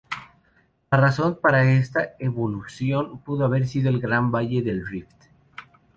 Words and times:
La 0.89 0.97
razón 0.97 1.37
para 1.39 1.73
esta 1.73 2.15
evolución 2.17 3.19
pudo 3.19 3.45
haber 3.45 3.67
sido 3.67 3.91
el 3.91 3.99
gran 3.99 4.31
Valle 4.31 4.63
del 4.63 4.83
Rift. 4.83 5.25